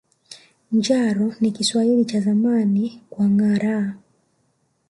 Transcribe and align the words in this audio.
Njaro 0.71 1.33
ni 1.41 1.51
Kiswahili 1.51 2.05
cha 2.05 2.19
zamani 2.21 3.01
kwa 3.09 3.25
ngâara 3.29 3.93